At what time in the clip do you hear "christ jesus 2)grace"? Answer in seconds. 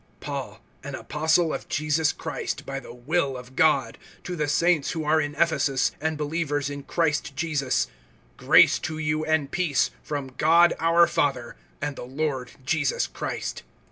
6.81-8.81